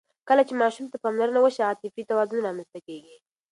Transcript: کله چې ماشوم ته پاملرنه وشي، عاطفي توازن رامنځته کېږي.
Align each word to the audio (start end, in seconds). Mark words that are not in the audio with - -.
کله 0.27 0.41
چې 0.47 0.53
ماشوم 0.61 0.85
ته 0.91 0.97
پاملرنه 1.03 1.39
وشي، 1.41 1.61
عاطفي 1.69 2.01
توازن 2.09 2.39
رامنځته 2.47 2.79
کېږي. 2.87 3.17